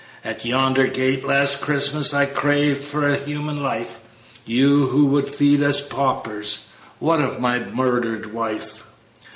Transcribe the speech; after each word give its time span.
At 0.25 0.45
yonder 0.45 0.87
gate, 0.87 1.23
last 1.23 1.61
Christmas, 1.61 2.11
I 2.11 2.25
craved 2.25 2.83
for 2.83 3.07
a 3.07 3.17
human 3.17 3.61
life. 3.61 3.99
You, 4.47 4.87
who 4.87 5.05
would 5.05 5.29
feast 5.29 5.61
us 5.61 5.79
paupers, 5.79 6.69
What 6.97 7.21
of 7.21 7.39
my 7.39 7.59
murdered 7.69 8.33
wife! 8.33 8.83